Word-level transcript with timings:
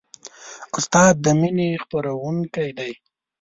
استاد 0.77 1.13
د 1.23 1.25
مینې 1.39 1.69
خپروونکی 1.83 2.69
دی. 2.77 2.91